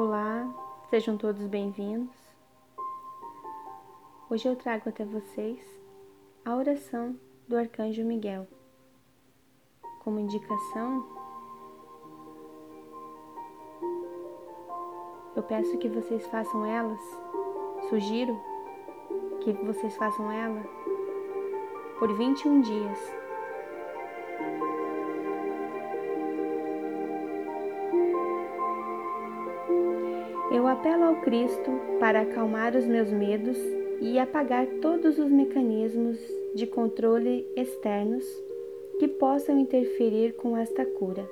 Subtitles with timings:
[0.00, 0.48] Olá,
[0.90, 2.14] sejam todos bem-vindos.
[4.30, 5.58] Hoje eu trago até vocês
[6.44, 8.46] a oração do Arcanjo Miguel.
[10.04, 11.04] Como indicação,
[15.34, 17.00] eu peço que vocês façam elas,
[17.90, 18.40] sugiro
[19.40, 20.62] que vocês façam ela
[21.98, 23.17] por 21 dias
[30.50, 31.70] Eu apelo ao Cristo
[32.00, 33.58] para acalmar os meus medos
[34.00, 36.18] e apagar todos os mecanismos
[36.54, 38.24] de controle externos
[38.98, 41.28] que possam interferir com esta cura.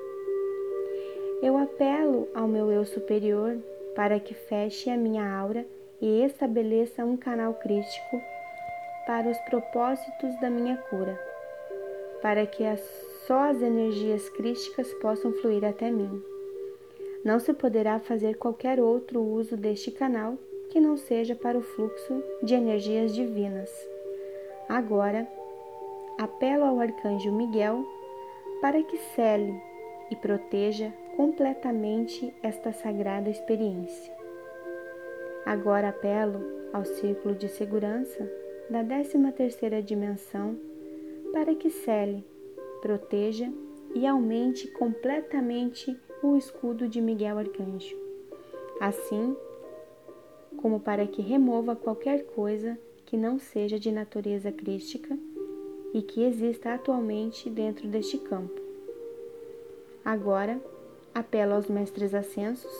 [1.41, 3.57] Eu apelo ao meu eu superior
[3.95, 5.65] para que feche a minha aura
[5.99, 8.21] e estabeleça um canal crítico
[9.07, 11.19] para os propósitos da minha cura,
[12.21, 12.63] para que
[13.25, 16.36] só as energias críticas possam fluir até mim.
[17.23, 20.37] Não se poderá fazer qualquer outro uso deste canal
[20.69, 23.69] que não seja para o fluxo de energias divinas.
[24.67, 25.27] Agora,
[26.17, 27.85] apelo ao arcanjo Miguel
[28.61, 29.61] para que cele
[30.09, 34.13] e proteja completamente esta sagrada experiência.
[35.45, 36.41] Agora apelo
[36.73, 38.29] ao círculo de segurança
[38.69, 40.57] da 13ª dimensão
[41.31, 42.23] para que cele,
[42.81, 43.51] proteja
[43.95, 47.95] e aumente completamente o escudo de Miguel Arcanjo,
[48.79, 49.35] assim
[50.57, 55.17] como para que remova qualquer coisa que não seja de natureza crística
[55.93, 58.59] e que exista atualmente dentro deste campo.
[60.03, 60.59] Agora,
[61.13, 62.73] apelo aos mestres ascensos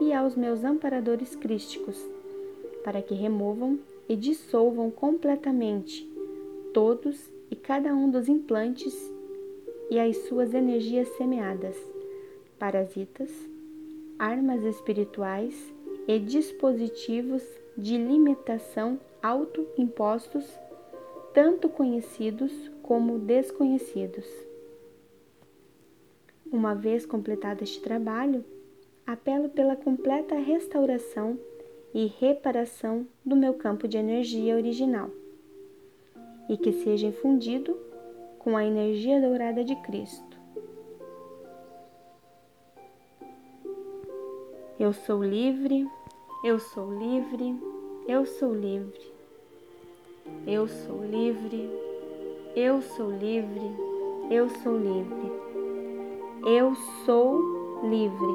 [0.00, 2.00] e aos meus amparadores crísticos
[2.84, 6.08] para que removam e dissolvam completamente
[6.72, 8.94] todos e cada um dos implantes
[9.90, 11.76] e as suas energias semeadas
[12.58, 13.30] parasitas,
[14.18, 15.54] armas espirituais
[16.08, 17.42] e dispositivos
[17.76, 20.44] de limitação autoimpostos,
[21.34, 24.26] tanto conhecidos como desconhecidos.
[26.50, 28.44] Uma vez completado este trabalho,
[29.06, 31.38] apelo pela completa restauração
[31.92, 35.10] e reparação do meu campo de energia original
[36.48, 37.76] e que seja infundido
[38.38, 40.35] com a energia dourada de Cristo
[44.86, 45.90] Eu sou livre,
[46.44, 47.60] eu sou livre,
[48.06, 49.12] eu sou livre.
[50.46, 51.68] Eu sou livre,
[52.54, 53.68] eu sou livre,
[54.30, 55.32] eu sou livre.
[56.46, 57.40] Eu sou
[57.82, 58.34] livre.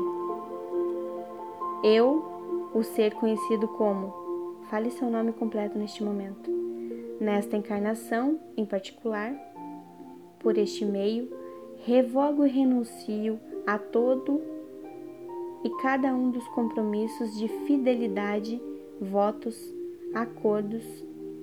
[1.86, 4.14] Eu, o ser conhecido como,
[4.70, 6.52] fale seu nome completo neste momento.
[7.18, 9.34] Nesta encarnação, em particular,
[10.38, 11.32] por este meio,
[11.86, 14.61] revogo e renuncio a todo
[15.64, 18.62] e cada um dos compromissos de fidelidade,
[19.00, 19.76] votos,
[20.14, 20.84] acordos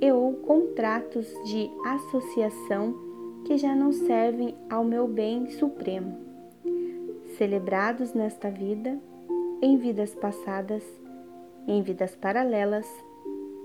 [0.00, 2.94] e ou contratos de associação
[3.44, 6.18] que já não servem ao meu bem supremo,
[7.36, 8.98] celebrados nesta vida,
[9.62, 10.84] em vidas passadas,
[11.66, 12.86] em vidas paralelas,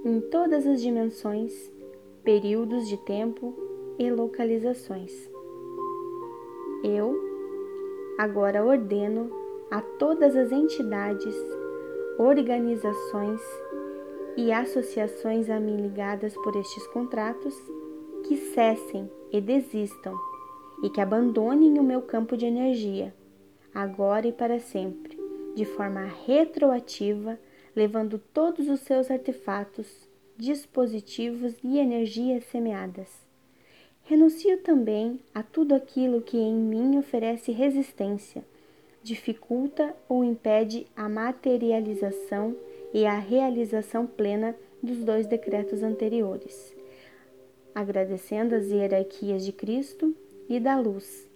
[0.05, 1.53] em todas as dimensões,
[2.23, 3.53] períodos de tempo
[3.97, 5.11] e localizações.
[6.83, 7.15] Eu
[8.17, 9.42] agora ordeno
[9.73, 11.35] a todas as entidades,
[12.19, 13.41] organizações
[14.38, 17.56] e associações a mim ligadas por estes contratos
[18.23, 20.16] que cessem e desistam
[20.83, 23.16] e que abandonem o meu campo de energia,
[23.73, 25.19] agora e para sempre,
[25.56, 27.39] de forma retroativa,
[27.75, 30.07] levando todos os seus artefatos,
[30.38, 33.09] dispositivos e energias semeadas.
[34.03, 38.45] Renuncio também a tudo aquilo que em mim oferece resistência
[39.03, 42.55] dificulta ou impede a materialização
[42.93, 46.75] e a realização plena dos dois decretos anteriores,
[47.75, 50.15] agradecendo as hierarquias de Cristo
[50.49, 51.31] e da luz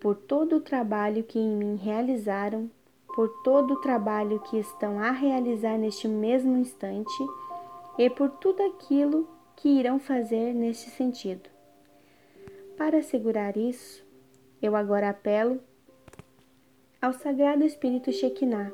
[0.00, 2.70] por todo o trabalho que em mim realizaram,
[3.14, 7.12] por todo o trabalho que estão a realizar neste mesmo instante
[7.98, 11.48] e por tudo aquilo que irão fazer neste sentido.
[12.76, 14.04] Para assegurar isso,
[14.60, 15.60] eu agora apelo
[17.06, 18.72] ao Sagrado Espírito Shekinah,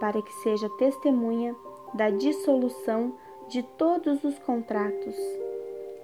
[0.00, 1.54] para que seja testemunha
[1.94, 3.16] da dissolução
[3.48, 5.14] de todos os contratos,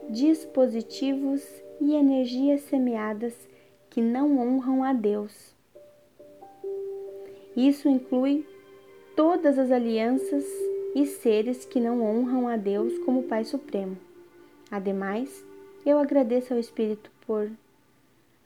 [0.09, 1.43] dispositivos
[1.81, 3.35] e energias semeadas
[3.91, 5.53] que não honram a Deus.
[7.57, 8.47] Isso inclui
[9.17, 10.45] todas as alianças
[10.95, 13.99] e seres que não honram a Deus como Pai Supremo.
[14.71, 15.45] Ademais,
[15.85, 17.51] eu agradeço ao Espírito por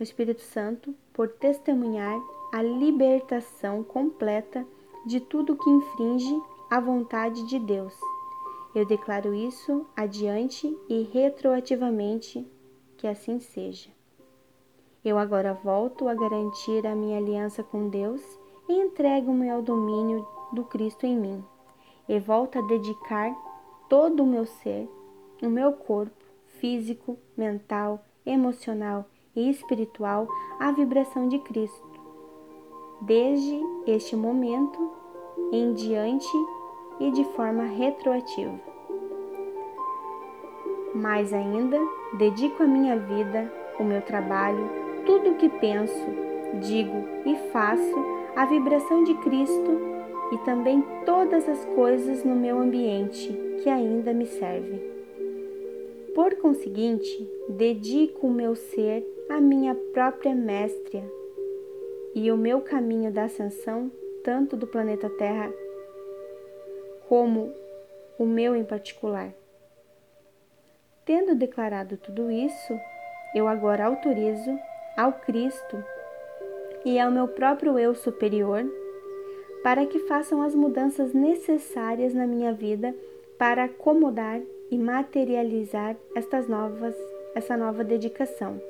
[0.01, 2.19] ao Espírito Santo por testemunhar
[2.55, 4.65] a libertação completa
[5.05, 6.41] de tudo que infringe
[6.71, 7.93] a vontade de Deus.
[8.73, 12.47] Eu declaro isso adiante e retroativamente
[12.97, 13.91] que assim seja.
[15.05, 18.23] Eu agora volto a garantir a minha aliança com Deus
[18.69, 21.45] e entrego-me ao domínio do Cristo em mim.
[22.09, 23.35] E volto a dedicar
[23.89, 24.89] todo o meu ser,
[25.43, 26.25] o meu corpo,
[26.61, 30.29] físico, mental, emocional e espiritual
[30.61, 31.94] à vibração de Cristo.
[33.07, 34.91] Desde este momento
[35.53, 36.27] em diante
[36.99, 38.59] e de forma retroativa.
[40.95, 41.79] Mais ainda,
[42.17, 44.71] dedico a minha vida, o meu trabalho,
[45.05, 46.07] tudo o que penso,
[46.63, 46.97] digo
[47.27, 47.95] e faço
[48.35, 49.79] à vibração de Cristo
[50.33, 54.81] e também todas as coisas no meu ambiente que ainda me servem.
[56.15, 61.05] Por conseguinte, dedico o meu ser à minha própria mestria
[62.15, 63.91] e o meu caminho da ascensão,
[64.23, 65.53] tanto do planeta Terra
[67.09, 67.53] como
[68.19, 69.33] o meu em particular.
[71.05, 72.79] Tendo declarado tudo isso,
[73.35, 74.59] eu agora autorizo
[74.97, 75.83] ao Cristo
[76.85, 78.65] e ao meu próprio eu superior
[79.63, 82.95] para que façam as mudanças necessárias na minha vida
[83.39, 84.41] para acomodar
[84.71, 86.95] e materializar estas novas,
[87.35, 88.61] essa nova dedicação.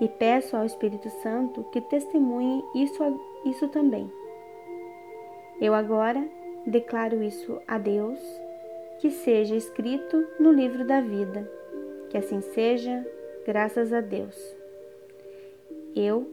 [0.00, 3.02] E peço ao Espírito Santo que testemunhe isso,
[3.44, 4.10] isso também.
[5.60, 6.22] Eu agora
[6.66, 8.20] declaro isso a Deus,
[8.98, 11.50] que seja escrito no livro da vida.
[12.10, 13.06] Que assim seja,
[13.46, 14.36] graças a Deus.
[15.94, 16.26] Eu,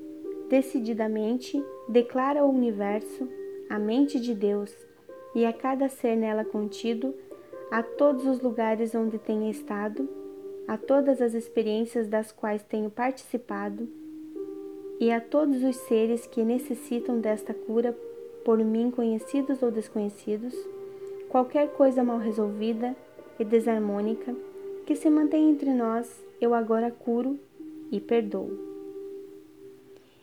[0.50, 3.30] decididamente, declaro ao universo,
[3.69, 4.75] a mente de Deus
[5.33, 7.13] e a cada ser nela contido,
[7.71, 10.07] a todos os lugares onde tenha estado,
[10.68, 13.88] a todas as experiências das quais tenho participado
[15.00, 17.95] e a todos os seres que necessitam desta cura
[18.45, 20.54] por mim conhecidos ou desconhecidos,
[21.30, 22.95] qualquer coisa mal resolvida
[23.39, 24.36] e desarmônica
[24.86, 27.39] que se mantém entre nós, eu agora curo
[27.92, 28.51] e perdoo.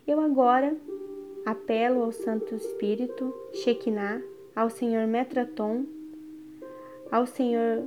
[0.07, 0.77] Eu agora
[1.47, 4.23] apelo ao Santo Espírito, Shekinah,
[4.55, 5.85] ao Senhor Metraton,
[7.11, 7.85] ao Senhor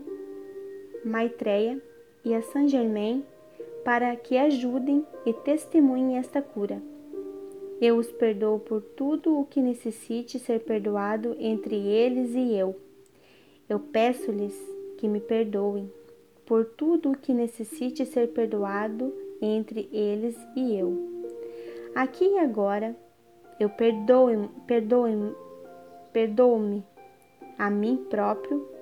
[1.06, 1.82] Maitreya
[2.24, 3.24] e a Saint Germain
[3.84, 6.82] para que ajudem e testemunhem esta cura.
[7.82, 12.76] Eu os perdoo por tudo o que necessite ser perdoado entre eles e eu.
[13.68, 14.58] Eu peço-lhes
[14.98, 15.92] que me perdoem
[16.46, 20.96] por tudo o que necessite ser perdoado entre eles e eu.
[21.94, 22.96] Aqui e agora,
[23.60, 25.06] eu perdoo-me perdoo
[26.12, 26.84] perdoo
[27.58, 28.73] a mim próprio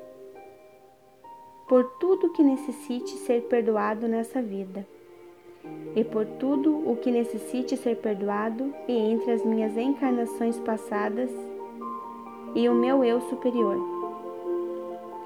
[1.71, 4.85] por tudo que necessite ser perdoado nessa vida
[5.95, 11.31] e por tudo o que necessite ser perdoado e entre as minhas encarnações passadas
[12.55, 13.77] e o meu eu superior.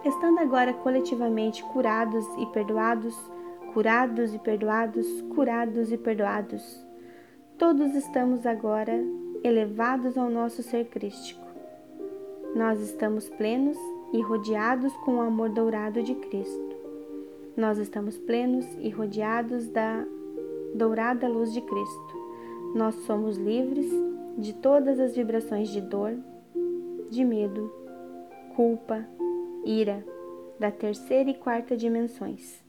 [0.06, 3.18] Estando agora coletivamente curados e perdoados,
[3.74, 6.86] curados e perdoados, curados e perdoados,
[7.58, 8.94] Todos estamos agora
[9.42, 11.42] elevados ao nosso ser crístico.
[12.54, 13.78] Nós estamos plenos
[14.13, 16.75] e rodeados com o amor dourado de Cristo.
[17.56, 20.06] Nós estamos plenos e rodeados da
[20.74, 22.25] dourada luz de Cristo.
[22.74, 23.90] Nós somos livres
[24.38, 26.13] de todas as vibrações de dor,
[27.10, 27.72] de medo,
[28.56, 29.06] culpa,
[29.63, 30.06] ira,
[30.60, 32.65] da terceira e quarta dimensões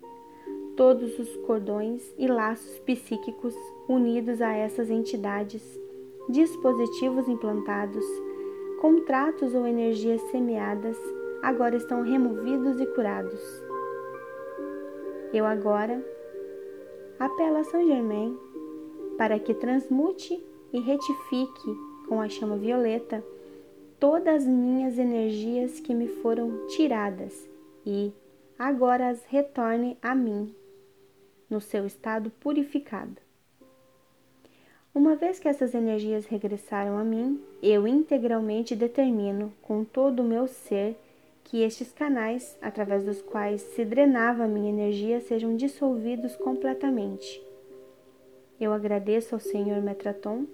[0.76, 3.54] todos os cordões e laços psíquicos
[3.88, 5.62] unidos a essas entidades,
[6.28, 8.04] dispositivos implantados,
[8.80, 10.96] contratos ou energias semeadas
[11.46, 13.40] agora estão removidos e curados.
[15.32, 16.04] Eu agora
[17.20, 18.36] apelo a São Germain
[19.16, 23.24] para que transmute e retifique com a chama violeta
[24.00, 27.48] todas as minhas energias que me foram tiradas
[27.86, 28.12] e
[28.58, 30.52] agora as retorne a mim
[31.48, 33.18] no seu estado purificado.
[34.92, 40.48] Uma vez que essas energias regressaram a mim, eu integralmente determino com todo o meu
[40.48, 40.96] ser
[41.46, 47.42] que estes canais, através dos quais se drenava a minha energia, sejam dissolvidos completamente.
[48.60, 50.46] Eu agradeço ao Senhor Metraton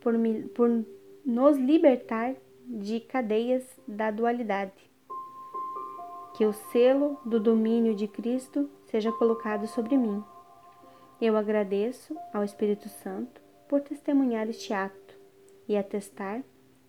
[0.00, 0.84] por, me, por
[1.24, 2.34] nos libertar
[2.66, 4.90] de cadeias da dualidade.
[6.36, 10.22] Que o selo do domínio de Cristo seja colocado sobre mim
[11.20, 15.14] eu agradeço ao Espírito Santo por testemunhar este ato
[15.66, 16.42] e atestar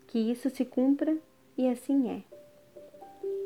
[0.05, 1.17] que isso se cumpra
[1.57, 2.26] e assim é.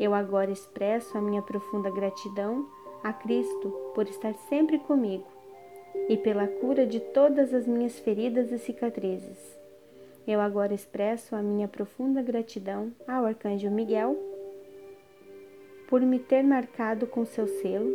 [0.01, 2.67] Eu agora expresso a minha profunda gratidão
[3.03, 5.27] a Cristo por estar sempre comigo
[6.10, 9.38] e pela cura de todas as minhas feridas e cicatrizes.
[10.27, 14.17] Eu agora expresso a minha profunda gratidão ao Arcanjo Miguel
[15.88, 17.93] por me ter marcado com seu selo,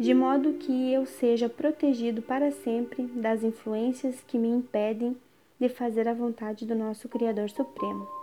[0.00, 5.16] de modo que eu seja protegido para sempre das influências que me impedem
[5.60, 8.21] de fazer a vontade do nosso Criador Supremo.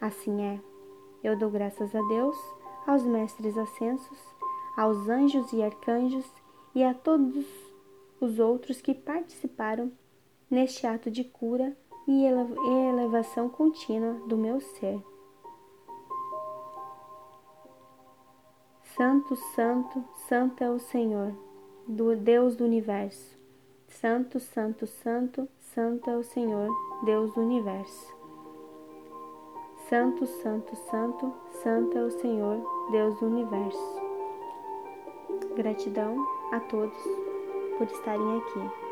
[0.00, 0.60] Assim é,
[1.22, 2.36] eu dou graças a Deus,
[2.86, 4.18] aos mestres ascensos,
[4.76, 6.24] aos anjos e arcanjos
[6.74, 7.44] e a todos
[8.20, 9.92] os outros que participaram
[10.50, 11.76] neste ato de cura
[12.06, 15.02] e elevação contínua do meu ser.
[18.96, 21.32] Santo, Santo, Santo é o Senhor,
[21.86, 23.38] do Deus do universo.
[23.88, 26.68] Santo, Santo, Santo, Santo é o Senhor,
[27.04, 28.19] Deus do universo.
[29.90, 34.00] Santo, Santo, Santo, Santo é o Senhor, Deus do universo.
[35.56, 36.16] Gratidão
[36.52, 36.96] a todos
[37.76, 38.89] por estarem aqui.